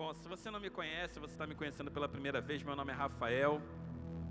[0.00, 2.90] Bom, se você não me conhece, você está me conhecendo pela primeira vez, meu nome
[2.90, 3.60] é Rafael,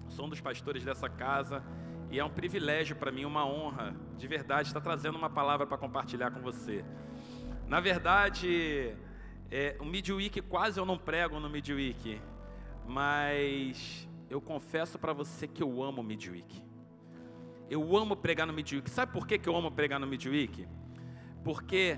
[0.08, 1.64] sou um dos pastores dessa casa
[2.10, 5.78] e é um privilégio para mim, uma honra, de verdade, estar trazendo uma palavra para
[5.78, 6.84] compartilhar com você.
[7.68, 8.96] Na verdade,
[9.52, 12.20] é, o Midweek quase eu não prego no Midweek,
[12.88, 16.64] mas eu confesso para você que eu amo o Midweek.
[17.70, 18.90] Eu amo pregar no Midweek.
[18.90, 20.68] Sabe por que, que eu amo pregar no Midweek?
[21.44, 21.96] Porque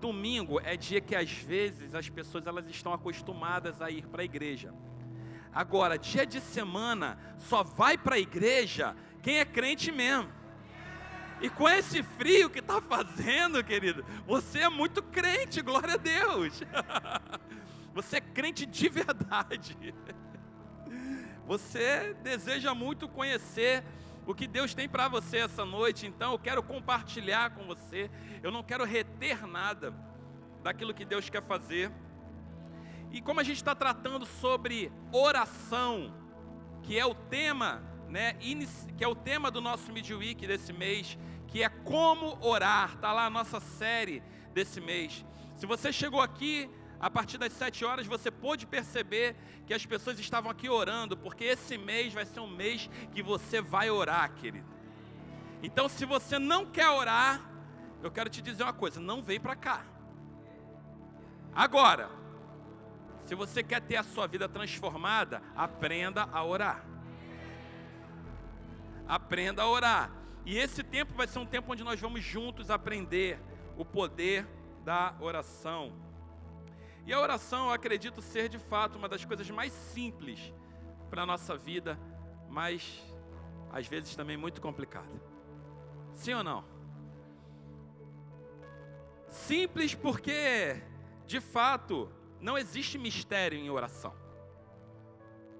[0.00, 4.24] domingo é dia que às vezes as pessoas elas estão acostumadas a ir para a
[4.24, 4.74] igreja.
[5.52, 10.30] Agora, dia de semana só vai para a igreja quem é crente mesmo.
[11.40, 16.62] E com esse frio que está fazendo, querido, você é muito crente, glória a Deus.
[17.92, 19.76] Você é crente de verdade.
[21.44, 23.82] Você deseja muito conhecer
[24.26, 28.10] o que Deus tem para você essa noite, então eu quero compartilhar com você.
[28.42, 29.94] Eu não quero reter nada
[30.62, 31.90] daquilo que Deus quer fazer.
[33.10, 36.14] E como a gente está tratando sobre oração,
[36.82, 38.34] que é o tema, né,
[38.96, 43.26] que é o tema do nosso Midweek desse mês, que é como orar, está lá
[43.26, 44.22] a nossa série
[44.52, 45.24] desse mês.
[45.56, 46.70] Se você chegou aqui
[47.00, 49.34] a partir das sete horas, você pôde perceber
[49.66, 53.62] que as pessoas estavam aqui orando, porque esse mês vai ser um mês que você
[53.62, 54.68] vai orar, querido.
[55.62, 57.40] Então, se você não quer orar,
[58.02, 59.82] eu quero te dizer uma coisa: não vem para cá.
[61.54, 62.10] Agora,
[63.22, 66.84] se você quer ter a sua vida transformada, aprenda a orar.
[69.08, 70.10] Aprenda a orar.
[70.44, 73.40] E esse tempo vai ser um tempo onde nós vamos juntos aprender
[73.76, 74.46] o poder
[74.84, 76.09] da oração.
[77.06, 80.52] E a oração, eu acredito ser de fato uma das coisas mais simples
[81.08, 81.98] para a nossa vida,
[82.48, 83.02] mas
[83.72, 85.10] às vezes também muito complicada.
[86.14, 86.64] Sim ou não?
[89.28, 90.82] Simples porque,
[91.26, 94.14] de fato, não existe mistério em oração.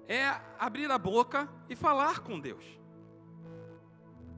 [0.07, 2.65] É abrir a boca e falar com Deus.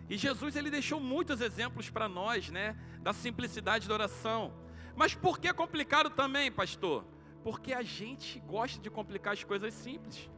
[0.10, 4.54] E Jesus ele deixou muitos exemplos para nós, né, da simplicidade da oração.
[4.96, 7.06] Mas por que complicado também, pastor?
[7.44, 10.30] Porque a gente gosta de complicar as coisas simples.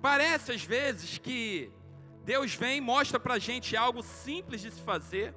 [0.00, 1.70] Parece às vezes que
[2.24, 5.34] Deus vem e mostra para a gente algo simples de se fazer,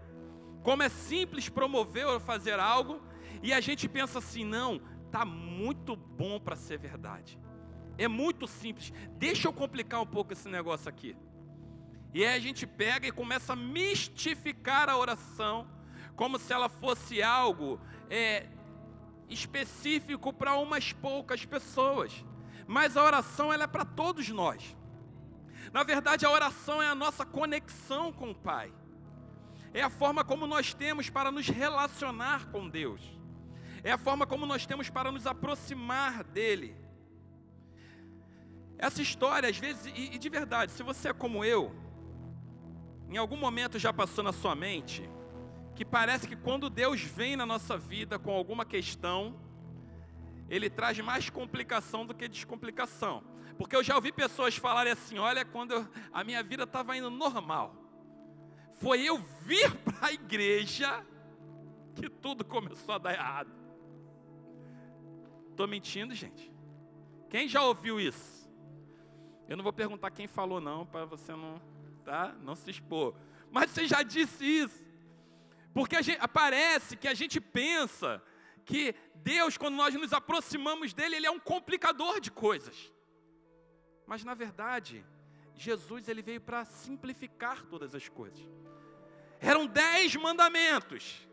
[0.64, 3.02] como é simples promover ou fazer algo,
[3.42, 7.40] e a gente pensa assim: não, tá muito bom para ser verdade.
[7.98, 8.92] É muito simples.
[9.18, 11.16] Deixa eu complicar um pouco esse negócio aqui.
[12.14, 15.68] E aí a gente pega e começa a mistificar a oração
[16.16, 18.48] como se ela fosse algo é,
[19.30, 22.26] específico para umas poucas pessoas.
[22.68, 24.76] Mas a oração ela é para todos nós.
[25.72, 28.74] Na verdade, a oração é a nossa conexão com o Pai.
[29.74, 33.02] É a forma como nós temos para nos relacionar com Deus.
[33.84, 36.76] É a forma como nós temos para nos aproximar dele.
[38.78, 41.76] Essa história, às vezes, e, e de verdade, se você é como eu,
[43.10, 45.08] em algum momento já passou na sua mente
[45.76, 49.36] que parece que quando Deus vem na nossa vida com alguma questão,
[50.50, 53.24] Ele traz mais complicação do que descomplicação.
[53.58, 57.10] Porque eu já ouvi pessoas falarem assim: olha, quando eu, a minha vida estava indo
[57.10, 57.76] normal,
[58.80, 61.06] foi eu vir para a igreja
[61.94, 63.52] que tudo começou a dar errado.
[65.52, 66.52] Estou mentindo, gente?
[67.30, 68.50] Quem já ouviu isso?
[69.48, 71.62] Eu não vou perguntar quem falou, não, para você não,
[72.04, 72.36] tá?
[72.42, 73.16] não se expor.
[73.52, 74.85] Mas você já disse isso.
[75.76, 78.24] Porque gente, parece que a gente pensa
[78.64, 82.94] que Deus, quando nós nos aproximamos dele, ele é um complicador de coisas.
[84.08, 85.06] Mas na verdade,
[85.54, 88.40] Jesus ele veio para simplificar todas as coisas.
[89.38, 91.28] Eram dez mandamentos.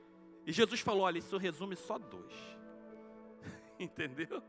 [0.44, 2.34] E Jesus falou: olha, isso resume só dois.
[3.78, 4.42] Entendeu?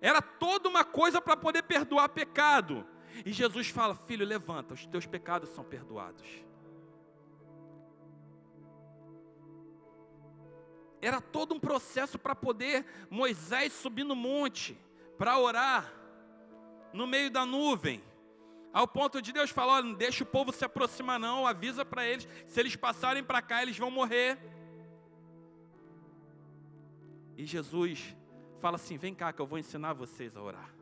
[0.00, 2.86] Era toda uma coisa para poder perdoar pecado.
[3.26, 6.44] E Jesus fala: filho, levanta, os teus pecados são perdoados.
[11.02, 14.78] Era todo um processo para poder Moisés subir no monte,
[15.18, 15.92] para orar,
[16.92, 18.00] no meio da nuvem.
[18.72, 22.06] Ao ponto de Deus falar: olha, não deixa o povo se aproximar, não, avisa para
[22.06, 24.38] eles, se eles passarem para cá, eles vão morrer.
[27.36, 28.16] E Jesus
[28.60, 30.72] fala assim: vem cá, que eu vou ensinar vocês a orar.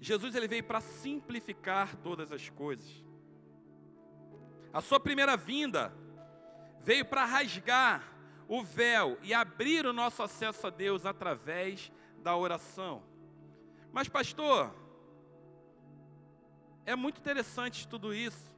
[0.00, 3.04] Jesus ele veio para simplificar todas as coisas.
[4.72, 5.92] A sua primeira vinda
[6.80, 8.02] veio para rasgar
[8.48, 11.92] o véu e abrir o nosso acesso a Deus através
[12.22, 13.02] da oração.
[13.92, 14.74] Mas, pastor,
[16.86, 18.54] é muito interessante tudo isso,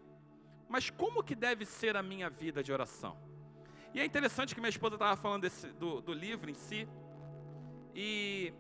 [0.68, 3.16] mas como que deve ser a minha vida de oração?
[3.92, 6.88] E é interessante que minha esposa estava falando desse, do, do livro em si.
[7.92, 8.52] E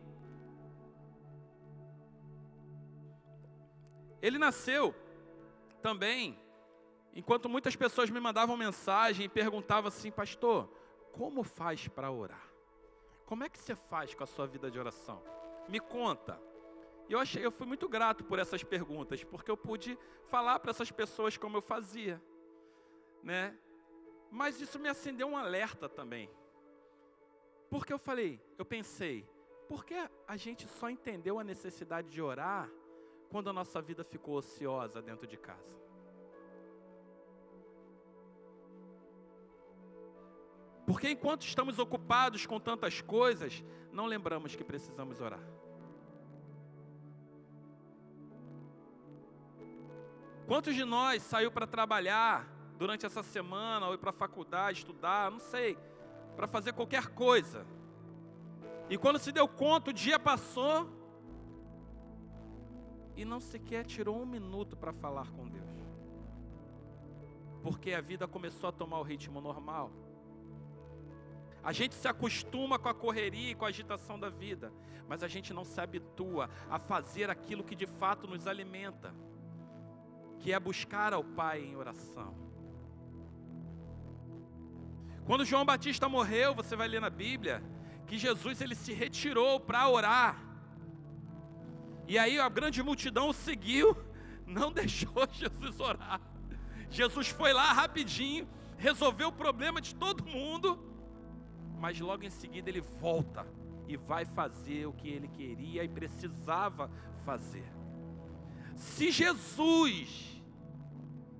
[4.20, 4.92] ele nasceu
[5.80, 6.36] também,
[7.14, 10.68] enquanto muitas pessoas me mandavam mensagem e perguntavam assim, pastor,
[11.12, 12.48] como faz para orar?
[13.26, 15.22] Como é que você faz com a sua vida de oração?
[15.68, 16.40] Me conta.
[17.08, 20.70] E eu achei, eu fui muito grato por essas perguntas, porque eu pude falar para
[20.70, 22.22] essas pessoas como eu fazia,
[23.22, 23.56] né?
[24.30, 26.30] Mas isso me acendeu um alerta também.
[27.68, 29.28] Porque eu falei, eu pensei,
[29.68, 29.94] por que
[30.26, 32.70] a gente só entendeu a necessidade de orar
[33.28, 35.89] quando a nossa vida ficou ociosa dentro de casa?
[40.90, 45.38] Porque enquanto estamos ocupados com tantas coisas, não lembramos que precisamos orar.
[50.48, 52.44] Quantos de nós saiu para trabalhar
[52.76, 55.78] durante essa semana, ou ir para a faculdade, estudar, não sei,
[56.34, 57.64] para fazer qualquer coisa.
[58.88, 60.90] E quando se deu conta, o dia passou
[63.14, 65.70] e não sequer tirou um minuto para falar com Deus.
[67.62, 70.09] Porque a vida começou a tomar o ritmo normal.
[71.62, 74.72] A gente se acostuma com a correria e com a agitação da vida,
[75.06, 79.14] mas a gente não se habitua a fazer aquilo que de fato nos alimenta,
[80.38, 82.34] que é buscar ao Pai em oração.
[85.24, 87.62] Quando João Batista morreu, você vai ler na Bíblia
[88.06, 90.42] que Jesus ele se retirou para orar.
[92.08, 93.96] E aí a grande multidão o seguiu,
[94.44, 96.20] não deixou Jesus orar.
[96.90, 100.89] Jesus foi lá rapidinho, resolveu o problema de todo mundo,
[101.80, 103.46] mas logo em seguida ele volta
[103.88, 106.90] e vai fazer o que ele queria e precisava
[107.24, 107.64] fazer.
[108.76, 110.40] Se Jesus,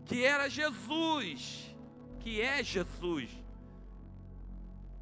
[0.04, 1.76] que era Jesus,
[2.18, 3.30] que é Jesus,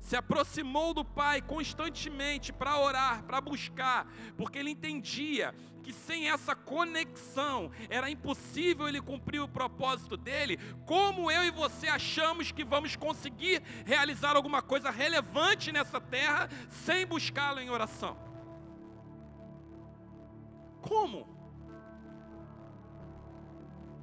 [0.01, 4.07] se aproximou do Pai constantemente para orar, para buscar,
[4.37, 10.59] porque ele entendia que sem essa conexão era impossível ele cumprir o propósito dele.
[10.85, 17.07] Como eu e você achamos que vamos conseguir realizar alguma coisa relevante nessa terra sem
[17.07, 18.19] buscá-lo em oração?
[20.83, 21.27] Como?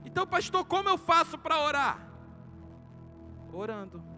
[0.03, 2.07] Então, pastor, como eu faço para orar?
[3.51, 4.14] Orando.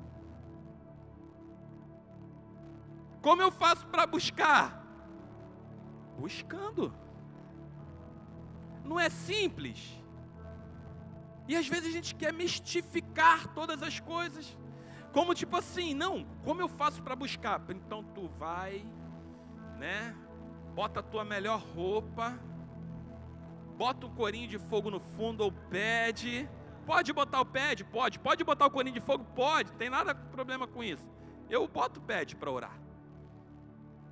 [3.27, 4.81] Como eu faço para buscar?
[6.17, 6.93] Buscando.
[8.85, 10.01] Não é simples.
[11.45, 14.57] E às vezes a gente quer mistificar todas as coisas.
[15.11, 17.61] Como tipo assim, não, como eu faço para buscar?
[17.67, 18.85] Então tu vai,
[19.77, 20.15] né?
[20.73, 22.39] Bota a tua melhor roupa,
[23.75, 26.49] bota um corinho de fogo no fundo ou pede.
[26.85, 27.83] Pode botar o pede?
[27.83, 28.19] Pode.
[28.19, 29.25] Pode botar o corinho de fogo?
[29.35, 29.73] Pode.
[29.73, 31.05] Tem nada problema com isso.
[31.49, 32.86] Eu boto o pede para orar.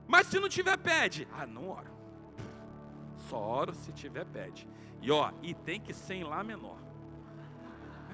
[0.07, 1.27] Mas se não tiver, pede.
[1.31, 1.91] Ah, não oro.
[3.29, 4.67] Só oro se tiver, pede.
[5.01, 6.77] E ó, e tem que ser em Lá menor.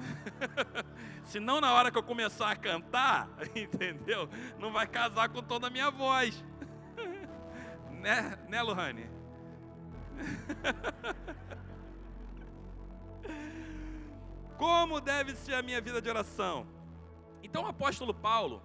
[1.23, 4.29] Senão, na hora que eu começar a cantar, entendeu?
[4.59, 6.43] Não vai casar com toda a minha voz.
[8.01, 9.09] né, né?
[14.57, 16.67] Como deve ser a minha vida de oração?
[17.43, 18.61] Então, o apóstolo Paulo,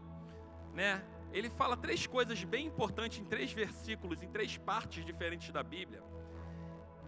[0.75, 1.03] né,
[1.33, 6.03] ele fala três coisas bem importantes em três versículos, em três partes diferentes da Bíblia,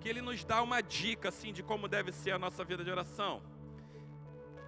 [0.00, 2.90] que ele nos dá uma dica assim de como deve ser a nossa vida de
[2.90, 3.42] oração.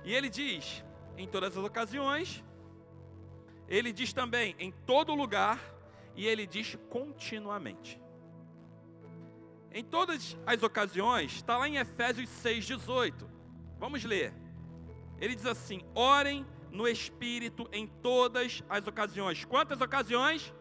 [0.04, 0.84] E ele diz:
[1.16, 2.42] em todas as ocasiões,
[3.68, 5.60] ele diz também em todo lugar,
[6.16, 8.00] e ele diz continuamente.
[9.72, 13.28] Em todas as ocasiões, está lá em Efésios 6,18.
[13.78, 14.34] Vamos ler.
[15.20, 19.44] Ele diz assim: orem no Espírito em todas as ocasiões.
[19.44, 20.54] Quantas ocasiões?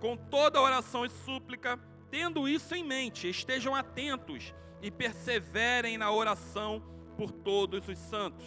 [0.00, 1.78] Com toda oração e súplica,
[2.10, 6.82] tendo isso em mente, estejam atentos e perseverem na oração
[7.16, 8.44] por todos os santos.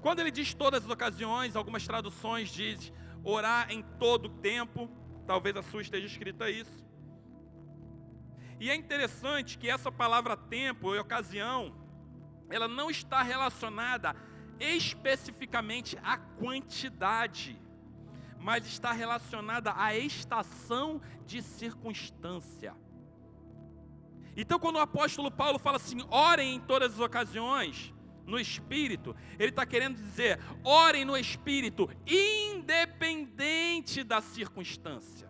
[0.00, 2.92] Quando ele diz todas as ocasiões, algumas traduções diz
[3.22, 4.88] orar em todo tempo,
[5.26, 6.86] talvez a sua esteja escrita isso.
[8.60, 11.74] E é interessante que essa palavra tempo e ocasião
[12.50, 14.14] ela não está relacionada
[14.58, 17.60] especificamente à quantidade,
[18.38, 22.74] mas está relacionada à estação de circunstância.
[24.36, 27.92] Então, quando o apóstolo Paulo fala assim, orem em todas as ocasiões,
[28.24, 35.27] no Espírito, ele está querendo dizer, orem no Espírito, independente da circunstância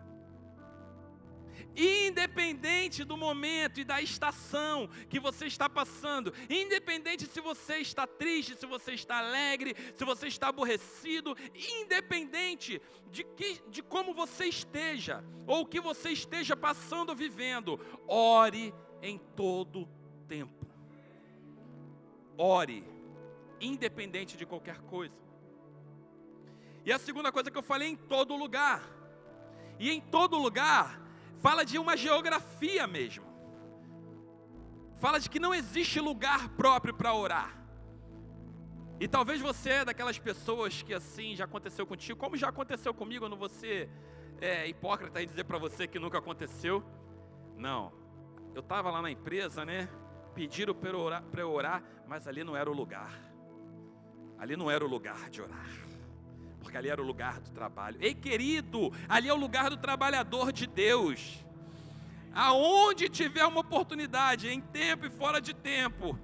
[1.75, 8.55] independente do momento e da estação que você está passando, independente se você está triste,
[8.55, 11.35] se você está alegre, se você está aborrecido,
[11.81, 17.79] independente de, que, de como você esteja, ou o que você esteja passando ou vivendo,
[18.07, 19.87] ore em todo
[20.27, 20.67] tempo.
[22.37, 22.85] Ore,
[23.59, 25.15] independente de qualquer coisa.
[26.85, 28.81] E a segunda coisa que eu falei, em todo lugar.
[29.77, 30.99] E em todo lugar,
[31.39, 33.25] fala de uma geografia mesmo.
[34.99, 37.57] Fala de que não existe lugar próprio para orar.
[38.99, 43.25] E talvez você é daquelas pessoas que assim já aconteceu contigo, como já aconteceu comigo,
[43.25, 43.89] eu não vou ser
[44.41, 46.83] é, hipócrita em dizer para você que nunca aconteceu.
[47.55, 47.93] Não,
[48.53, 49.89] eu estava lá na empresa, né?
[50.35, 53.13] Pediram para eu, orar, eu orar, mas ali não era o lugar.
[54.37, 55.88] Ali não era o lugar de orar
[56.59, 57.97] porque ali era o lugar do trabalho.
[57.99, 61.43] Ei, querido, ali é o lugar do trabalhador de Deus.
[62.33, 66.17] Aonde tiver uma oportunidade, em tempo e fora de tempo,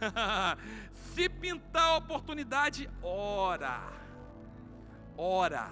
[1.14, 3.80] se pintar a oportunidade, ora,
[5.16, 5.70] ora,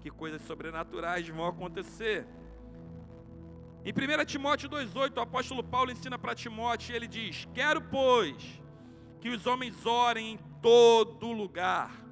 [0.00, 2.26] que coisas sobrenaturais vão acontecer.
[3.84, 8.60] Em 1 Timóteo 2,8, o apóstolo Paulo ensina para Timóteo, ele diz: Quero, pois,
[9.20, 12.03] que os homens orem em todo lugar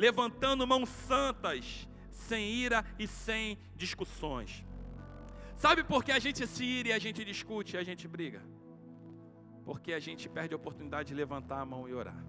[0.00, 4.64] levantando mãos santas, sem ira e sem discussões.
[5.56, 8.42] Sabe por que a gente se ira e a gente discute e a gente briga?
[9.62, 12.24] Porque a gente perde a oportunidade de levantar a mão e orar.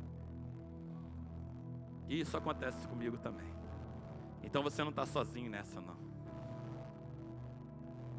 [2.10, 3.50] E isso acontece comigo também.
[4.44, 5.98] Então você não está sozinho nessa, não.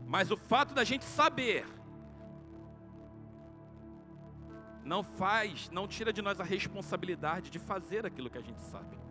[0.06, 1.66] Mas o fato da gente saber
[4.82, 9.01] não faz, não tira de nós a responsabilidade de fazer aquilo que a gente sabe.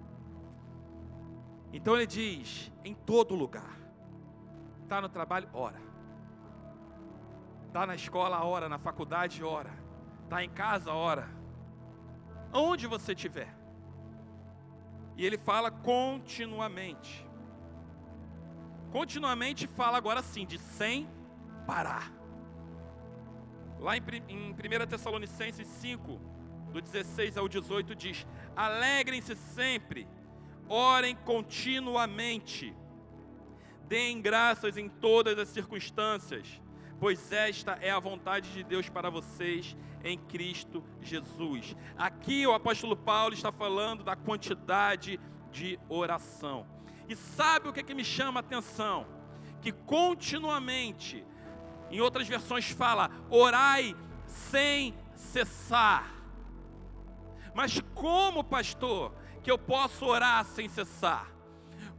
[1.73, 3.77] Então ele diz: em todo lugar.
[4.83, 5.79] Está no trabalho, ora.
[7.67, 8.67] Está na escola, ora.
[8.67, 9.71] Na faculdade, ora.
[10.23, 11.29] Está em casa, ora.
[12.53, 13.55] Onde você estiver.
[15.15, 17.25] E ele fala continuamente.
[18.91, 21.09] Continuamente fala agora sim, de sem
[21.65, 22.11] parar.
[23.79, 24.55] Lá em, em 1
[24.87, 26.19] Tessalonicenses 5,
[26.71, 30.07] do 16 ao 18, diz: Alegrem-se sempre
[30.71, 32.73] orem continuamente,
[33.87, 36.61] deem graças em todas as circunstâncias,
[36.97, 41.75] pois esta é a vontade de Deus para vocês em Cristo Jesus.
[41.97, 45.19] Aqui o apóstolo Paulo está falando da quantidade
[45.51, 46.65] de oração.
[47.09, 49.05] E sabe o que, é que me chama a atenção?
[49.61, 51.25] Que continuamente,
[51.89, 53.93] em outras versões fala, orai
[54.25, 56.15] sem cessar.
[57.53, 59.13] Mas como, pastor?
[59.41, 61.31] Que eu posso orar sem cessar?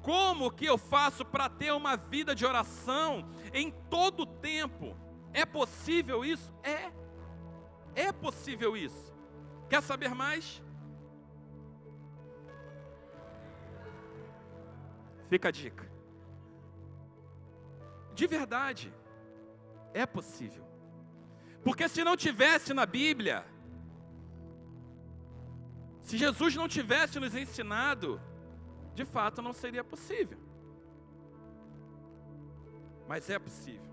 [0.00, 4.96] Como que eu faço para ter uma vida de oração em todo o tempo?
[5.32, 6.52] É possível isso?
[6.62, 6.92] É.
[7.94, 9.14] É possível isso.
[9.68, 10.62] Quer saber mais?
[15.28, 15.90] Fica a dica.
[18.14, 18.92] De verdade,
[19.94, 20.66] é possível.
[21.62, 23.46] Porque se não tivesse na Bíblia,
[26.02, 28.20] se Jesus não tivesse nos ensinado,
[28.94, 30.38] de fato não seria possível.
[33.08, 33.90] Mas é possível.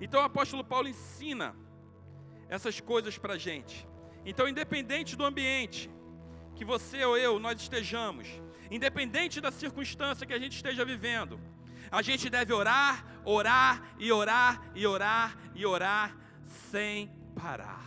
[0.00, 1.54] Então o apóstolo Paulo ensina
[2.48, 3.86] essas coisas para a gente.
[4.24, 5.90] Então, independente do ambiente
[6.54, 8.28] que você ou eu nós estejamos,
[8.70, 11.40] independente da circunstância que a gente esteja vivendo,
[11.90, 16.16] a gente deve orar, orar e orar e orar e orar
[16.70, 17.79] sem parar.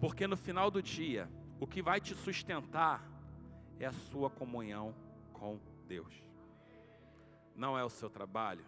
[0.00, 1.28] Porque no final do dia,
[1.60, 3.06] o que vai te sustentar
[3.78, 4.94] é a sua comunhão
[5.34, 6.14] com Deus.
[7.54, 8.64] Não é o seu trabalho,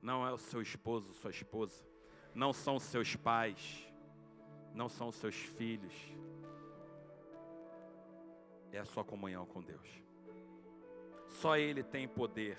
[0.00, 1.84] não é o seu esposo, sua esposa,
[2.34, 3.86] não são os seus pais,
[4.74, 5.94] não são os seus filhos.
[8.72, 9.88] É a sua comunhão com Deus.
[11.28, 12.56] Só Ele tem poder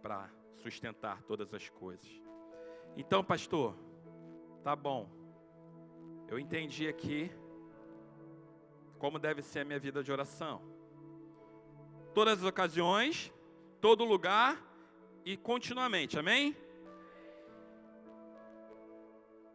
[0.00, 2.08] para sustentar todas as coisas.
[2.96, 3.76] Então, pastor,
[4.62, 5.15] tá bom.
[6.28, 7.30] Eu entendi aqui
[8.98, 10.60] como deve ser a minha vida de oração.
[12.14, 13.32] Todas as ocasiões,
[13.80, 14.60] todo lugar
[15.24, 16.56] e continuamente, amém?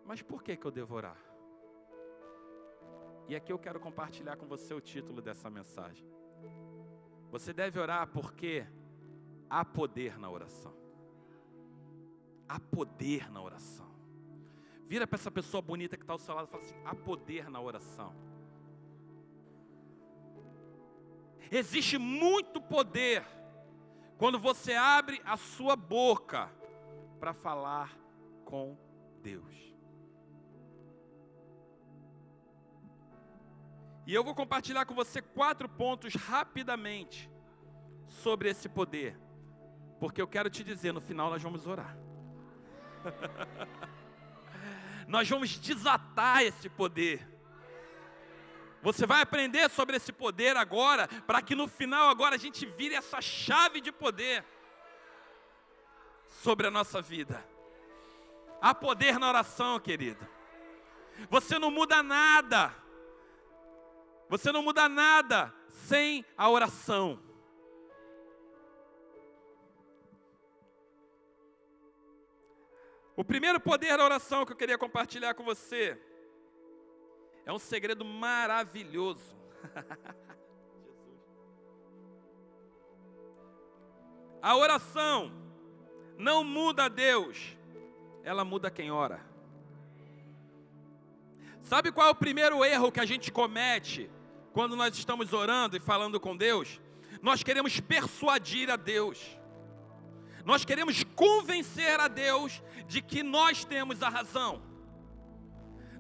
[0.06, 1.18] Mas por que, que eu devo orar?
[3.28, 6.06] E aqui eu quero compartilhar com você o título dessa mensagem.
[7.30, 8.66] Você deve orar porque
[9.50, 10.74] há poder na oração.
[12.48, 13.91] Há poder na oração.
[14.92, 17.50] Vira para essa pessoa bonita que está ao seu lado e fala assim: há poder
[17.50, 18.14] na oração.
[21.50, 23.24] Existe muito poder
[24.18, 26.52] quando você abre a sua boca
[27.22, 27.98] para falar
[28.44, 28.78] com
[29.24, 29.56] Deus.
[34.06, 37.32] E eu vou compartilhar com você quatro pontos rapidamente
[38.10, 39.18] sobre esse poder,
[40.02, 41.98] porque eu quero te dizer, no final nós vamos orar.
[45.12, 47.28] nós vamos desatar esse poder.
[48.82, 52.96] Você vai aprender sobre esse poder agora, para que no final agora a gente vire
[52.96, 54.44] essa chave de poder
[56.42, 57.46] sobre a nossa vida.
[58.62, 60.26] Há poder na oração, querido.
[61.30, 62.74] Você não muda nada.
[64.30, 67.22] Você não muda nada sem a oração.
[73.22, 75.96] O primeiro poder da oração que eu queria compartilhar com você
[77.46, 79.38] é um segredo maravilhoso.
[84.42, 85.32] A oração
[86.18, 87.56] não muda Deus,
[88.24, 89.24] ela muda quem ora.
[91.62, 94.10] Sabe qual é o primeiro erro que a gente comete
[94.52, 96.82] quando nós estamos orando e falando com Deus?
[97.22, 99.40] Nós queremos persuadir a Deus.
[100.46, 104.62] Nós queremos convencer a Deus de que nós temos a razão.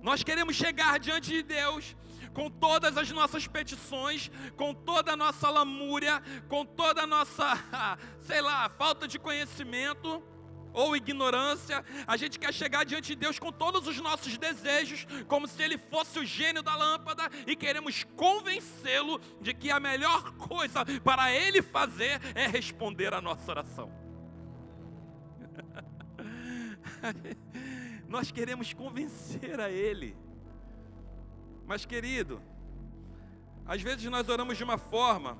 [0.01, 1.95] Nós queremos chegar diante de Deus
[2.33, 7.57] com todas as nossas petições, com toda a nossa lamúria, com toda a nossa,
[8.21, 10.23] sei lá, falta de conhecimento
[10.73, 11.83] ou ignorância.
[12.07, 15.77] A gente quer chegar diante de Deus com todos os nossos desejos, como se Ele
[15.77, 21.61] fosse o gênio da lâmpada, e queremos convencê-lo de que a melhor coisa para Ele
[21.61, 24.00] fazer é responder a nossa oração.
[28.07, 30.15] Nós queremos convencer a Ele.
[31.65, 32.41] Mas, querido,
[33.65, 35.37] às vezes nós oramos de uma forma,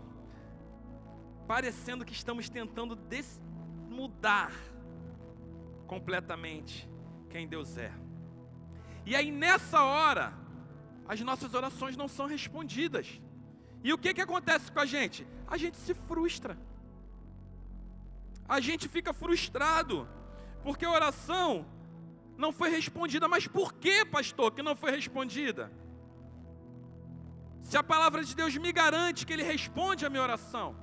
[1.48, 2.98] parecendo que estamos tentando
[3.90, 4.54] mudar
[5.88, 6.90] completamente
[7.30, 7.92] quem Deus é.
[9.06, 10.34] E aí, nessa hora,
[11.08, 13.22] as nossas orações não são respondidas.
[13.84, 15.28] E o que, que acontece com a gente?
[15.48, 16.58] A gente se frustra.
[18.48, 20.08] A gente fica frustrado,
[20.64, 21.66] porque a oração
[22.38, 23.28] não foi respondida.
[23.28, 25.72] Mas por que, pastor, que não foi respondida?
[27.64, 30.76] Se a palavra de Deus me garante que Ele responde a minha oração,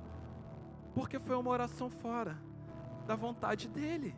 [0.93, 2.41] porque foi uma oração fora
[3.05, 4.15] da vontade dEle.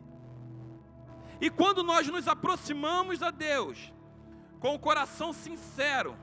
[1.40, 3.92] E quando nós nos aproximamos a Deus
[4.60, 6.16] com o coração sincero,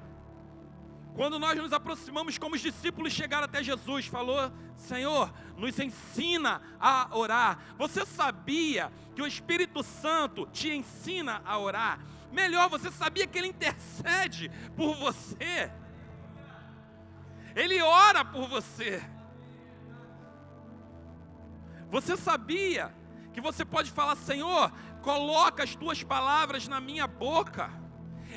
[1.13, 7.09] quando nós nos aproximamos como os discípulos chegaram até Jesus, falou: Senhor, nos ensina a
[7.11, 7.59] orar.
[7.77, 8.05] Você
[8.49, 11.99] sabia que o Espírito Santo te ensina a orar?
[12.31, 15.71] Melhor, você sabia que ele intercede por você?
[17.55, 19.03] Ele ora por você.
[21.89, 22.93] Você sabia
[23.33, 24.71] que você pode falar, Senhor,
[25.03, 27.71] coloca as tuas palavras na minha boca.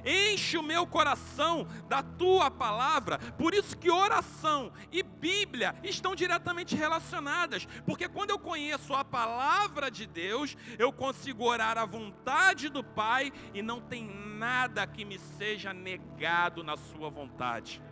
[0.05, 3.19] Enche o meu coração da tua palavra.
[3.19, 9.91] Por isso que oração e Bíblia estão diretamente relacionadas, porque quando eu conheço a palavra
[9.91, 15.19] de Deus, eu consigo orar à vontade do Pai e não tem nada que me
[15.19, 17.83] seja negado na sua vontade.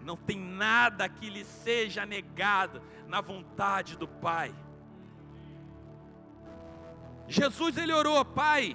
[0.00, 4.54] Não tem nada que lhe seja negado na vontade do Pai.
[7.26, 8.74] Jesus ele orou, Pai,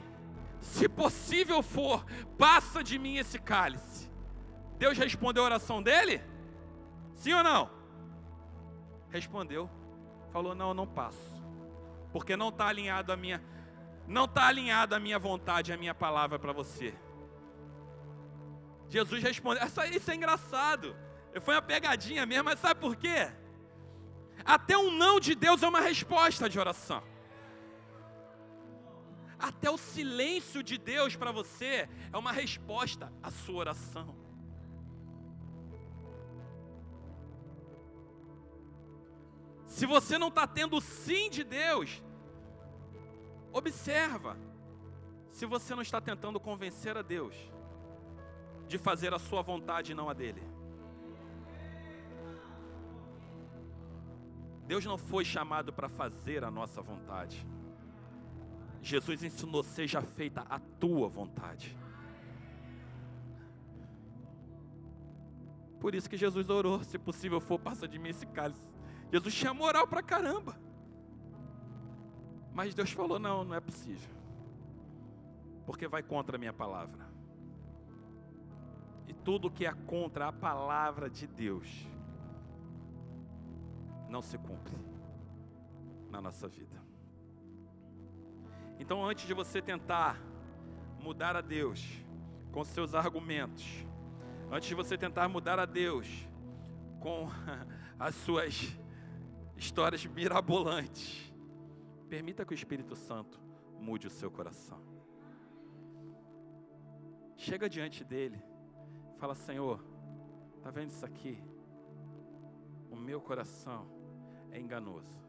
[0.63, 2.05] se possível for,
[2.37, 4.09] passa de mim esse cálice.
[4.77, 6.21] Deus respondeu a oração dele?
[7.13, 7.69] Sim ou não?
[9.09, 9.69] Respondeu.
[10.31, 11.43] Falou: Não, eu não passo.
[12.11, 13.41] Porque não está alinhado a minha
[14.05, 16.93] não está alinhado a minha vontade, a minha palavra para você.
[18.89, 19.63] Jesus respondeu.
[19.91, 20.95] Isso é engraçado.
[21.41, 23.31] Foi uma pegadinha mesmo, mas sabe por quê?
[24.43, 27.01] Até um não de Deus é uma resposta de oração.
[29.43, 34.15] Até o silêncio de Deus para você é uma resposta à sua oração.
[39.67, 42.01] Se você não está tendo o sim de Deus,
[43.51, 44.37] observa
[45.29, 47.35] se você não está tentando convencer a Deus
[48.65, 50.41] de fazer a sua vontade e não a dele.
[54.65, 57.45] Deus não foi chamado para fazer a nossa vontade.
[58.83, 61.75] Jesus ensinou: seja feita a tua vontade.
[65.79, 68.69] Por isso que Jesus orou: se possível for, passa de mim esse cálice.
[69.09, 70.59] Jesus tinha moral para caramba.
[72.53, 74.13] Mas Deus falou: não, não é possível.
[75.65, 77.09] Porque vai contra a minha palavra.
[79.07, 81.87] E tudo que é contra a palavra de Deus
[84.09, 84.75] não se cumpre
[86.11, 86.82] na nossa vida.
[88.83, 90.21] Então, antes de você tentar
[90.99, 91.81] mudar a Deus
[92.51, 93.63] com seus argumentos,
[94.51, 96.05] antes de você tentar mudar a Deus
[96.99, 97.29] com
[97.97, 98.77] as suas
[99.55, 101.33] histórias mirabolantes,
[102.09, 103.39] permita que o Espírito Santo
[103.79, 104.81] mude o seu coração.
[107.37, 108.43] Chega diante dele,
[109.15, 109.81] fala: Senhor,
[110.57, 111.41] está vendo isso aqui?
[112.91, 113.87] O meu coração
[114.51, 115.25] é enganoso,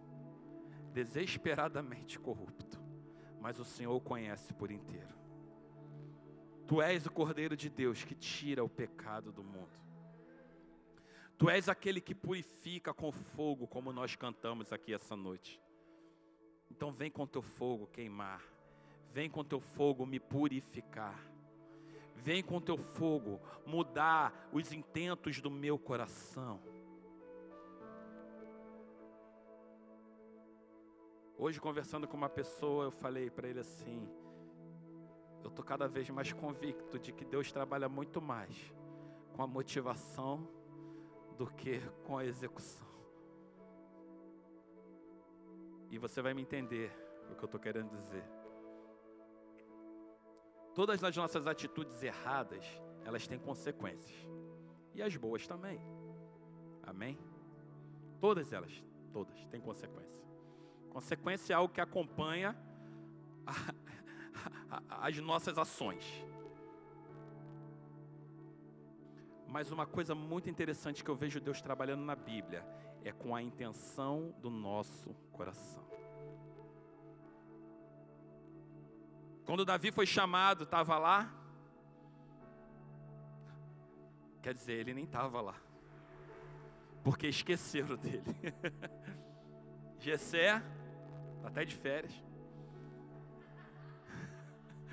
[0.92, 2.82] desesperadamente corrupto,
[3.44, 5.14] mas o Senhor o conhece por inteiro.
[6.66, 9.78] Tu és o Cordeiro de Deus que tira o pecado do mundo.
[11.37, 15.61] Tu és aquele que purifica com fogo, como nós cantamos aqui essa noite.
[16.70, 18.42] Então vem com teu fogo queimar,
[19.12, 21.22] vem com teu fogo me purificar,
[22.14, 26.62] vem com teu fogo mudar os intentos do meu coração.
[31.37, 34.09] Hoje, conversando com uma pessoa, eu falei para ele assim:
[35.42, 38.73] eu estou cada vez mais convicto de que Deus trabalha muito mais
[39.35, 40.49] com a motivação
[41.37, 42.87] do que com a execução.
[45.90, 46.90] E você vai me entender
[47.31, 48.25] o que eu estou querendo dizer.
[50.75, 52.64] Todas as nossas atitudes erradas,
[53.05, 54.29] elas têm consequências.
[54.92, 55.81] E as boas também.
[56.83, 57.18] Amém?
[58.20, 58.73] Todas elas,
[59.12, 60.25] todas, têm consequência.
[60.94, 62.57] Consequência é algo que acompanha
[63.44, 63.74] a,
[64.70, 66.04] a, as nossas ações.
[69.48, 72.64] Mas uma coisa muito interessante que eu vejo Deus trabalhando na Bíblia
[73.02, 75.85] é com a intenção do nosso coração.
[79.44, 81.35] Quando Davi foi chamado, estava lá.
[84.40, 85.57] Quer dizer, ele nem estava lá.
[87.02, 88.22] Porque esqueceram dele.
[89.98, 90.62] Gessé
[91.44, 92.14] Está até de férias.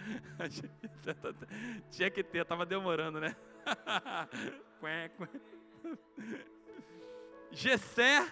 [1.90, 3.34] Tinha que ter, estava demorando, né?
[7.52, 8.30] Gessé,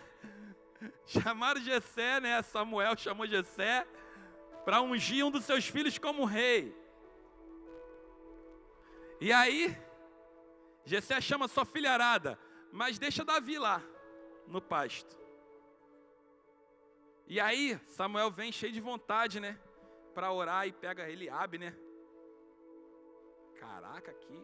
[1.06, 2.42] chamaram Gessé, né?
[2.42, 3.88] Samuel chamou Gessé
[4.66, 6.76] para ungir um dos seus filhos como rei.
[9.22, 9.78] E aí,
[10.84, 12.38] Gessé chama sua filharada,
[12.70, 13.82] mas deixa Davi lá,
[14.46, 15.18] no pasto.
[17.30, 19.56] E aí, Samuel vem cheio de vontade, né?
[20.16, 21.78] Para orar e pega Eliabe, né?
[23.60, 24.44] Caraca, aqui,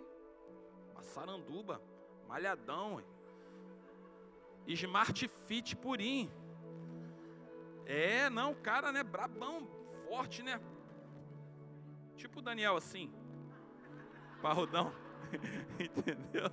[0.91, 1.81] uma saranduba,
[2.27, 3.01] malhadão,
[4.67, 6.31] Smart Fit purim.
[7.87, 9.03] É, não, cara, né?
[9.03, 9.67] Brabão,
[10.07, 10.61] forte, né?
[12.15, 13.11] Tipo o Daniel assim.
[14.43, 14.93] Parrudão.
[15.79, 16.51] Entendeu?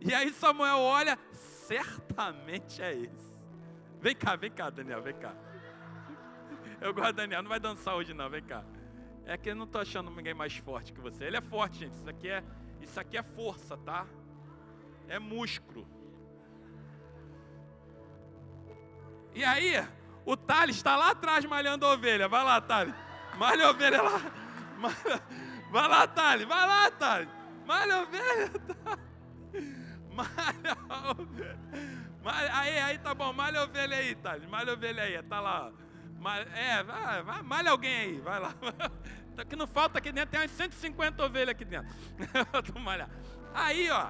[0.00, 3.35] E aí Samuel olha, certamente é esse.
[4.06, 5.34] Vem cá, vem cá, Daniel, vem cá.
[6.80, 8.62] Eu gosto do Daniel, não vai dançar hoje não, vem cá.
[9.24, 11.24] É que eu não estou achando ninguém mais forte que você.
[11.24, 11.94] Ele é forte, gente.
[11.94, 12.44] Isso aqui é,
[12.80, 14.06] isso aqui é força, tá?
[15.08, 15.88] É músculo.
[19.34, 19.84] E aí,
[20.24, 22.28] o Thales está lá atrás malhando ovelha.
[22.28, 22.94] Vai lá, Thales.
[23.36, 24.20] Malha ovelha lá.
[24.78, 25.22] Malha...
[25.68, 26.46] Vai lá, Thales.
[26.46, 27.28] Vai lá, Thales.
[27.66, 28.52] Malha ovelha.
[30.14, 32.05] Malha a ovelha.
[32.28, 34.48] Aí, aí tá bom, malha ovelha aí, Thales.
[34.48, 35.72] Malha ovelha aí, tá lá.
[36.18, 38.54] Malha, é, vai, vai, malha alguém aí, vai lá.
[39.36, 41.94] Tá que não falta aqui dentro, tem umas 150 ovelhas aqui dentro.
[42.80, 43.10] malhar.
[43.52, 44.08] Aí, ó,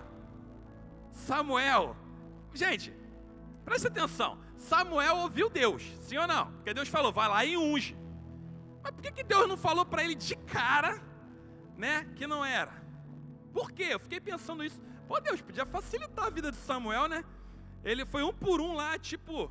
[1.11, 1.97] Samuel.
[2.55, 2.95] Gente,
[3.65, 4.39] presta atenção.
[4.57, 6.53] Samuel ouviu Deus, sim ou não?
[6.53, 7.99] Porque Deus falou, vai lá e unge.
[8.85, 11.03] Mas por que, que Deus não falou para ele de cara,
[11.77, 12.81] né, que não era?
[13.53, 13.89] Por quê?
[13.91, 14.81] Eu fiquei pensando isso.
[15.09, 17.25] Pô, Deus, podia facilitar a vida de Samuel, né?
[17.87, 19.49] Ele foi um por um lá, tipo,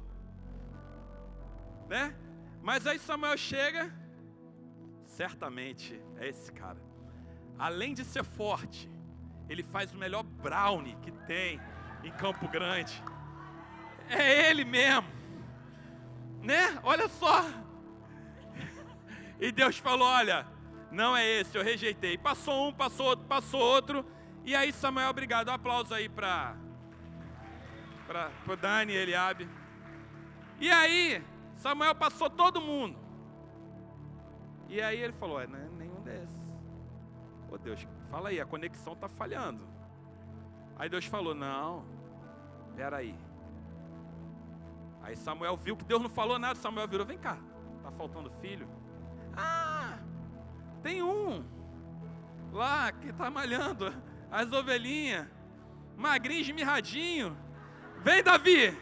[1.88, 2.14] né?
[2.62, 3.96] Mas aí Samuel chega,
[5.06, 6.78] certamente é esse cara.
[7.58, 8.92] Além de ser forte,
[9.48, 11.62] ele faz o melhor brownie que tem
[12.04, 13.02] em Campo Grande.
[14.10, 15.08] É ele mesmo,
[16.44, 16.78] né?
[16.84, 17.42] Olha só.
[19.40, 20.46] E Deus falou: Olha,
[20.92, 22.18] não é esse, eu rejeitei.
[22.18, 24.06] Passou um, passou outro, passou outro.
[24.44, 25.48] E aí, Samuel, obrigado.
[25.48, 26.65] Um aplauso aí para
[28.08, 29.50] para o Dani e Eliabe.
[30.60, 31.24] E aí,
[31.58, 32.98] Samuel passou todo mundo.
[34.70, 36.54] E aí ele falou: é, é nenhum desses.
[37.52, 39.68] Ô Deus, fala aí, a conexão está falhando.
[40.78, 41.86] Aí Deus falou: não,
[42.76, 43.16] peraí.
[45.02, 46.56] Aí Samuel viu que Deus não falou nada.
[46.56, 47.38] Samuel virou: vem cá,
[47.84, 48.68] tá faltando filho?
[49.36, 50.00] Ah,
[50.82, 51.44] tem um
[52.52, 53.94] lá que está malhando
[54.32, 55.28] as ovelhinhas,
[55.96, 57.45] magrinho, esmirradinho.
[58.06, 58.78] Vem, Davi.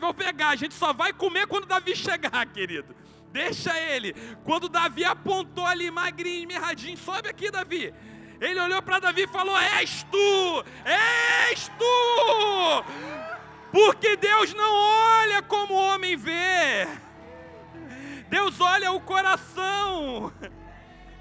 [0.00, 2.92] Vou pegar, a gente só vai comer quando Davi chegar, querido.
[3.30, 4.12] Deixa ele.
[4.42, 7.94] Quando Davi apontou ali, magrinho, mirradinho, sobe aqui, Davi.
[8.40, 12.84] Ele olhou para Davi e falou: És tu, és tu.
[13.70, 16.88] Porque Deus não olha como o homem vê.
[18.28, 20.32] Deus olha o coração.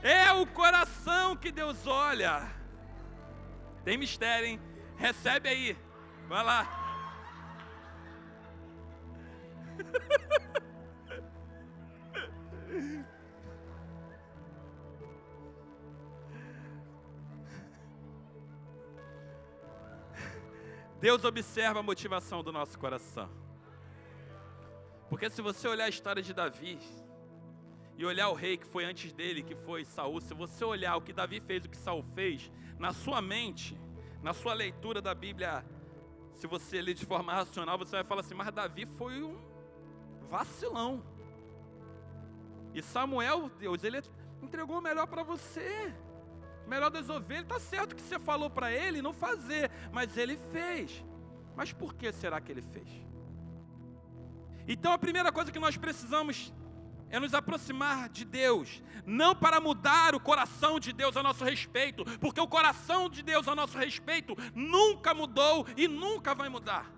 [0.02, 2.50] É o coração que Deus olha.
[3.86, 4.62] Tem mistério, hein?
[4.98, 5.78] Recebe aí.
[6.28, 6.81] Vai lá.
[21.02, 23.28] Deus observa a motivação do nosso coração.
[25.10, 26.78] Porque se você olhar a história de Davi
[27.98, 31.02] e olhar o rei que foi antes dele, que foi Saul, se você olhar o
[31.02, 33.76] que Davi fez, o que Saul fez, na sua mente,
[34.22, 35.66] na sua leitura da Bíblia,
[36.36, 39.51] se você ler de forma racional, você vai falar assim: "Mas Davi foi um
[40.32, 41.04] vacilão".
[42.74, 44.02] E Samuel, Deus, ele
[44.42, 45.94] entregou o melhor para você
[46.72, 47.44] melhor das ovelhas.
[47.44, 51.04] Está certo que você falou para ele não fazer, mas ele fez.
[51.54, 52.90] Mas por que será que ele fez?
[54.66, 56.54] Então a primeira coisa que nós precisamos
[57.10, 62.06] é nos aproximar de Deus, não para mudar o coração de Deus a nosso respeito,
[62.20, 66.90] porque o coração de Deus a nosso respeito nunca mudou e nunca vai mudar.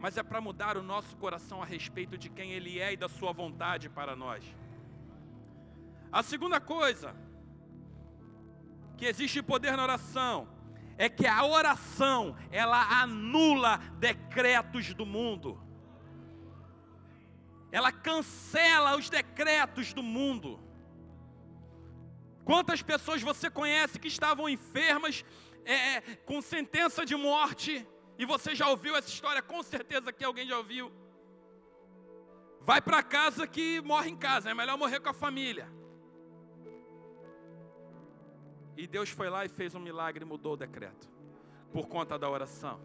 [0.00, 3.08] Mas é para mudar o nosso coração a respeito de quem Ele é e da
[3.08, 4.44] Sua vontade para nós.
[6.10, 7.14] A segunda coisa
[8.96, 10.48] que existe poder na oração
[10.96, 15.60] é que a oração, ela anula decretos do mundo.
[17.70, 20.58] Ela cancela os decretos do mundo.
[22.44, 25.24] Quantas pessoas você conhece que estavam enfermas,
[25.64, 27.86] é, é com sentença de morte,
[28.18, 30.92] e você já ouviu essa história, com certeza que alguém já ouviu.
[32.60, 35.72] Vai para casa que morre em casa, é melhor morrer com a família.
[38.76, 41.08] E Deus foi lá e fez um milagre e mudou o decreto,
[41.72, 42.80] por conta da oração.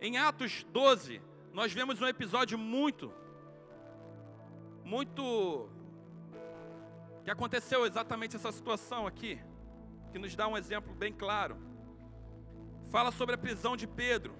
[0.00, 1.20] Em Atos 12,
[1.52, 3.12] nós vemos um episódio muito,
[4.84, 5.68] muito,
[7.24, 9.38] que aconteceu exatamente essa situação aqui,
[10.12, 11.75] que nos dá um exemplo bem claro.
[12.96, 14.34] Fala sobre a prisão de Pedro.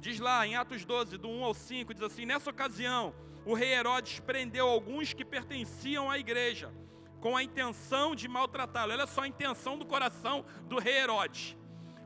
[0.00, 3.74] Diz lá em Atos 12, do 1 ao 5, diz assim: Nessa ocasião, o rei
[3.74, 6.72] Herodes prendeu alguns que pertenciam à igreja
[7.20, 8.92] com a intenção de maltratá-lo.
[8.92, 11.54] Olha só a intenção do coração do rei Herodes.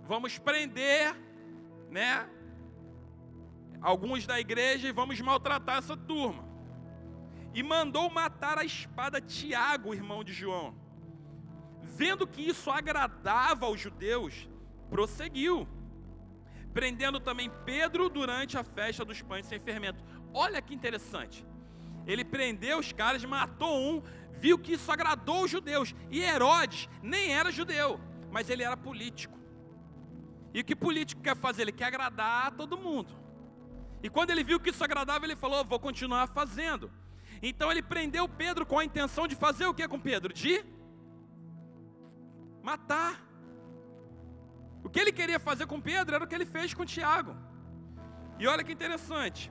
[0.09, 1.15] Vamos prender,
[1.93, 2.29] né?
[3.81, 6.45] Alguns da igreja e vamos maltratar essa turma.
[7.55, 10.75] E mandou matar a espada Tiago, irmão de João.
[11.85, 14.49] Vendo que isso agradava aos judeus,
[14.89, 15.67] prosseguiu,
[16.73, 20.05] prendendo também Pedro durante a festa dos pães sem fermento.
[20.33, 21.47] Olha que interessante.
[22.07, 25.95] Ele prendeu os caras, matou um, viu que isso agradou os judeus.
[26.11, 29.37] E Herodes nem era judeu, mas ele era político.
[30.55, 31.63] E o que político quer fazer?
[31.63, 33.13] Ele quer agradar a todo mundo.
[34.03, 36.91] E quando ele viu que isso agradava, ele falou: Vou continuar fazendo.
[37.43, 40.33] Então ele prendeu Pedro com a intenção de fazer o que com Pedro?
[40.33, 40.65] De
[42.63, 43.26] matar.
[44.87, 47.37] O que ele queria fazer com Pedro era o que ele fez com Tiago.
[48.39, 49.51] E olha que interessante.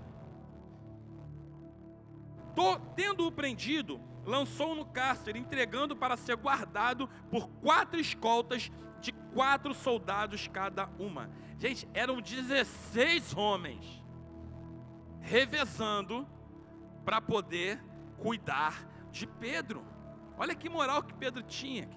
[2.96, 8.72] Tendo-o prendido, lançou no cárcere, entregando para ser guardado por quatro escoltas
[9.02, 11.30] de quatro soldados cada uma.
[11.60, 14.02] Gente, eram 16 homens
[15.20, 16.26] revezando
[17.04, 17.84] para poder
[18.18, 19.86] cuidar de Pedro.
[20.38, 21.90] Olha que moral que Pedro tinha.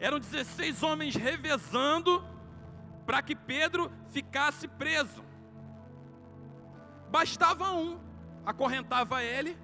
[0.00, 2.24] Eram 16 homens revezando
[3.06, 5.22] para que Pedro ficasse preso.
[7.10, 8.00] Bastava um,
[8.44, 9.56] acorrentava ele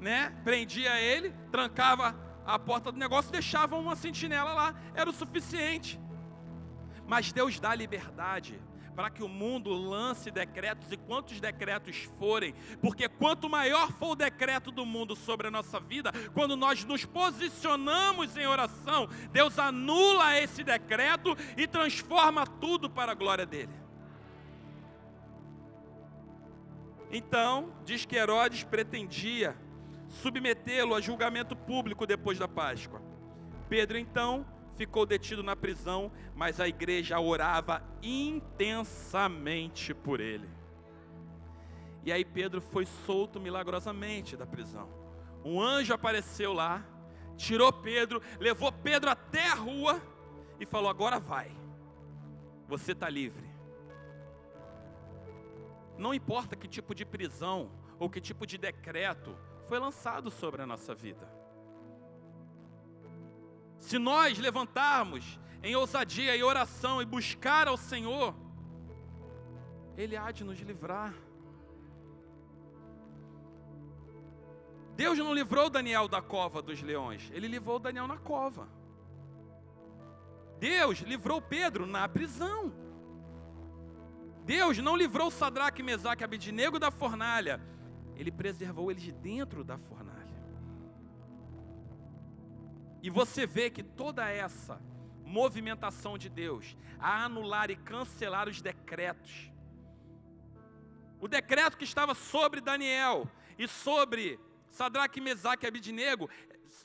[0.00, 0.32] né?
[0.44, 2.14] Prendia ele, trancava
[2.44, 6.00] a porta do negócio, deixava uma sentinela lá, era o suficiente.
[7.06, 8.60] Mas Deus dá liberdade
[8.96, 14.16] para que o mundo lance decretos e quantos decretos forem, porque quanto maior for o
[14.16, 20.40] decreto do mundo sobre a nossa vida, quando nós nos posicionamos em oração, Deus anula
[20.40, 23.72] esse decreto e transforma tudo para a glória dele.
[27.12, 29.54] Então, diz que Herodes pretendia
[30.08, 33.02] submetê-lo a julgamento público depois da Páscoa.
[33.68, 34.46] Pedro então
[34.76, 40.48] ficou detido na prisão, mas a igreja orava intensamente por ele.
[42.04, 44.88] E aí Pedro foi solto milagrosamente da prisão.
[45.44, 46.84] Um anjo apareceu lá,
[47.36, 50.00] tirou Pedro, levou Pedro até a rua
[50.60, 51.50] e falou: Agora vai,
[52.68, 53.46] você está livre.
[55.98, 59.36] Não importa que tipo de prisão ou que tipo de decreto
[59.66, 61.26] foi lançado sobre a nossa vida.
[63.78, 68.34] Se nós levantarmos em ousadia e oração e buscar ao Senhor,
[69.96, 71.14] Ele há de nos livrar.
[74.96, 78.66] Deus não livrou Daniel da cova dos leões, ele livrou Daniel na cova.
[80.58, 82.72] Deus livrou Pedro na prisão.
[84.46, 87.60] Deus não livrou Sadraque, Mesaque e Abidnego da fornalha,
[88.14, 90.05] ele preservou eles dentro da fornalha.
[93.06, 94.82] E você vê que toda essa
[95.24, 99.52] movimentação de Deus a anular e cancelar os decretos.
[101.20, 104.40] O decreto que estava sobre Daniel e sobre
[104.72, 106.28] Sadraque, Mesaque e Abidnego,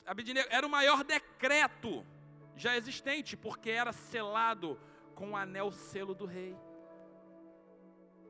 [0.06, 2.06] Abidnego era o maior decreto
[2.54, 4.78] já existente, porque era selado
[5.16, 6.56] com o anel selo do rei.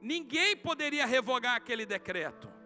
[0.01, 2.62] Ninguém poderia revogar aquele decreto.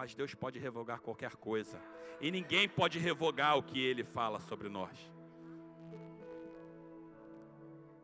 [0.00, 1.78] Mas Deus pode revogar qualquer coisa.
[2.22, 4.98] E ninguém pode revogar o que ele fala sobre nós.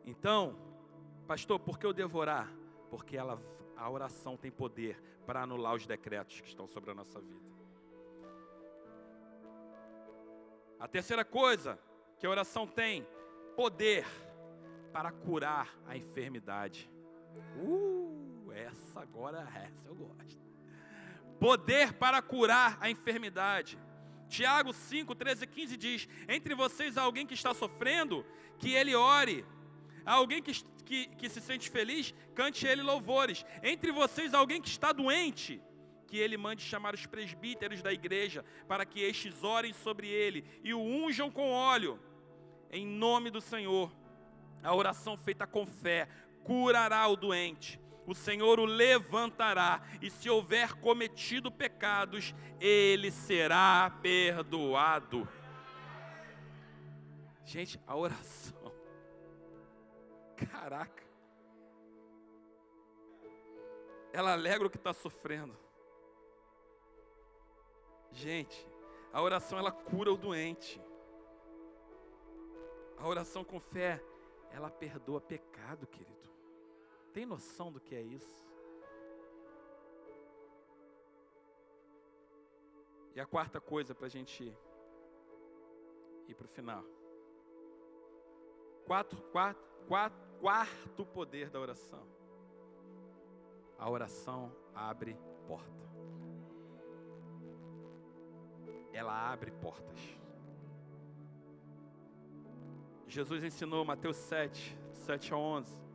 [0.05, 0.55] Então,
[1.27, 2.53] pastor, por que eu devorar?
[2.91, 3.43] Porque ela,
[3.75, 7.41] a oração tem poder para anular os decretos que estão sobre a nossa vida.
[10.79, 11.79] A terceira coisa
[12.19, 13.09] que a oração tem,
[13.57, 14.05] poder
[14.93, 16.91] para curar a enfermidade.
[17.57, 20.46] Uh, essa agora, essa eu gosto.
[21.39, 23.79] Poder para curar a enfermidade.
[24.29, 28.25] Tiago 5, 13 e 15 diz: Entre vocês há alguém que está sofrendo,
[28.59, 29.45] que ele ore.
[30.05, 30.53] Há alguém que,
[30.85, 33.45] que, que se sente feliz, cante ele louvores.
[33.63, 35.61] Entre vocês há alguém que está doente,
[36.07, 40.73] que ele mande chamar os presbíteros da igreja, para que estes orem sobre ele e
[40.73, 41.99] o unjam com óleo,
[42.71, 43.93] em nome do Senhor.
[44.63, 46.09] A oração feita com fé
[46.45, 55.29] curará o doente, o Senhor o levantará, e se houver cometido pecados, ele será perdoado.
[57.45, 58.57] Gente, a oração
[60.37, 61.03] Caraca.
[64.13, 65.57] Ela alegra o que está sofrendo.
[68.13, 68.69] Gente,
[69.13, 70.81] a oração ela cura o doente.
[72.99, 74.03] A oração com fé,
[74.51, 76.26] ela perdoa pecado, querido.
[77.17, 78.47] Tem noção do que é isso?
[83.15, 84.55] E a quarta coisa para a gente
[86.29, 86.85] ir para o final.
[88.85, 92.07] Quatro, quatro, quatro, quarto poder da oração.
[93.79, 95.89] A oração abre porta.
[98.93, 99.99] Ela abre portas.
[103.09, 105.86] Jesus ensinou Mateus 7, 7 a 11.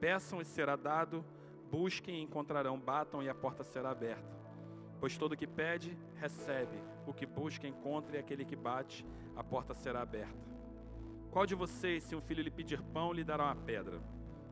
[0.00, 1.24] Peçam e será dado,
[1.70, 4.36] busquem e encontrarão, batam e a porta será aberta.
[5.00, 9.06] Pois todo que pede, recebe, o que busca, encontra e aquele que bate,
[9.36, 10.48] a porta será aberta.
[11.30, 14.00] Qual de vocês, se um filho lhe pedir pão, lhe dará uma pedra?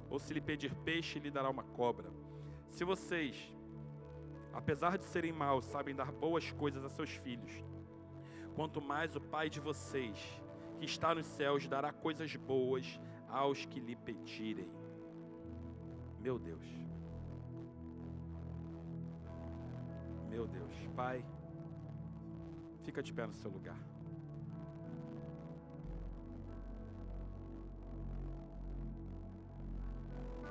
[0.09, 2.11] Ou se lhe pedir peixe, lhe dará uma cobra?
[2.71, 3.53] Se vocês,
[4.53, 7.65] apesar de serem maus, sabem dar boas coisas a seus filhos,
[8.55, 10.19] quanto mais o Pai de vocês,
[10.79, 14.71] que está nos céus, dará coisas boas aos que lhe pedirem.
[16.27, 16.67] Meu Deus.
[20.29, 20.73] Meu Deus.
[20.97, 21.25] Pai,
[22.83, 23.79] fica de pé no seu lugar.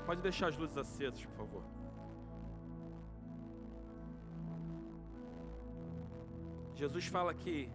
[0.05, 1.63] Pode deixar as luzes acesas, por favor.
[6.73, 7.69] Jesus fala que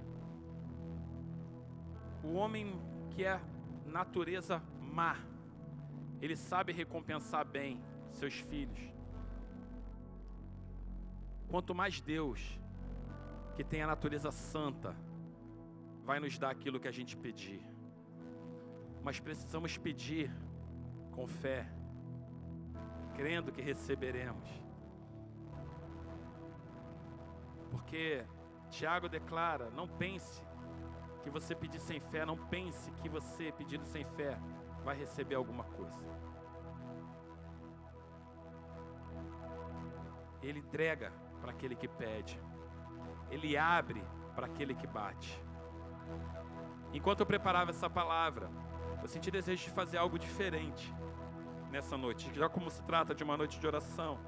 [2.24, 3.38] o homem que é
[3.84, 5.18] natureza má,
[6.22, 8.80] ele sabe recompensar bem seus filhos.
[11.48, 12.60] Quanto mais Deus,
[13.56, 14.94] que tem a natureza santa,
[16.04, 17.60] vai nos dar aquilo que a gente pedir.
[19.02, 20.30] Mas precisamos pedir
[21.12, 21.66] com fé,
[23.14, 24.48] crendo que receberemos.
[27.70, 28.24] Porque
[28.70, 30.42] Tiago declara: não pense
[31.22, 34.38] que você pedir sem fé, não pense que você pedindo sem fé
[34.84, 36.00] vai receber alguma coisa.
[40.42, 42.40] Ele entrega para aquele que pede,
[43.30, 44.02] ele abre
[44.34, 45.42] para aquele que bate.
[46.92, 48.50] Enquanto eu preparava essa palavra,
[49.00, 50.92] eu senti desejo de fazer algo diferente
[51.70, 54.18] nessa noite, já como se trata de uma noite de oração.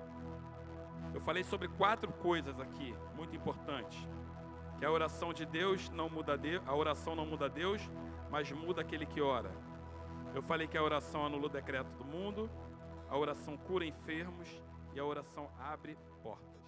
[1.12, 4.08] Eu falei sobre quatro coisas aqui, muito importantes.
[4.78, 7.90] Que a oração de Deus não muda Deus, a oração não muda Deus,
[8.30, 9.50] mas muda aquele que ora.
[10.34, 12.50] Eu falei que a oração anula o decreto do mundo,
[13.10, 14.48] a oração cura enfermos
[14.94, 16.61] e a oração abre portas.